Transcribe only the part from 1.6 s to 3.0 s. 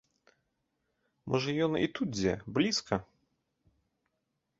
ён і тут дзе, блізка!